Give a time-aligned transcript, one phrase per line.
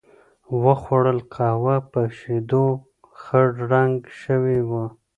[0.61, 2.65] و خوړل، قهوه په شیدو
[3.21, 4.85] خړ رنګه شوې وه.